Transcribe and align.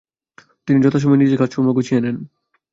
তিনি 0.67 0.77
যথাসময়ে 0.81 1.21
নিজের 1.21 1.39
কাজকর্ম 1.41 1.67
গুছিয়ে 1.77 2.01
নেন। 2.03 2.17